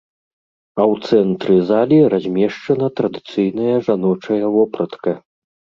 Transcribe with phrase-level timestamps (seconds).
[0.77, 5.11] А ў цэнтры залі размешчана традыцыйная жаночая вопратка.